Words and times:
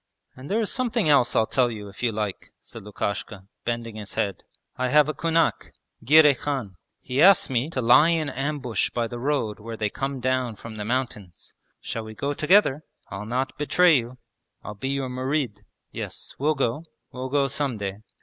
And 0.35 0.49
there 0.49 0.59
is 0.59 0.71
something 0.71 1.07
else 1.07 1.35
I'll 1.35 1.45
tell 1.45 1.69
you 1.69 1.87
if 1.87 2.01
you 2.01 2.11
like,' 2.11 2.49
said 2.59 2.81
Lukashka, 2.81 3.45
bending 3.65 3.97
his 3.97 4.15
head. 4.15 4.43
'I 4.75 4.87
have 4.87 5.07
a 5.07 5.13
kunak, 5.13 5.73
Girey 6.03 6.33
Khan. 6.33 6.75
He 7.01 7.21
asked 7.21 7.51
me 7.51 7.69
to 7.69 7.83
lie 7.83 8.09
in 8.09 8.27
ambush 8.27 8.89
by 8.89 9.05
the 9.07 9.19
road 9.19 9.59
where 9.59 9.77
they 9.77 9.91
come 9.91 10.19
down 10.19 10.55
from 10.55 10.77
the 10.77 10.85
mountains. 10.85 11.53
Shall 11.81 12.03
we 12.03 12.15
go 12.15 12.33
together? 12.33 12.83
I'll 13.11 13.27
not 13.27 13.55
betray 13.59 13.95
you. 13.97 14.17
I'll 14.63 14.73
be 14.73 14.89
your 14.89 15.07
murid.' 15.07 15.61
'Yes, 15.91 16.33
we'll 16.39 16.55
go; 16.55 16.85
we'll 17.11 17.29
go 17.29 17.47
some 17.47 17.77
day.' 17.77 17.99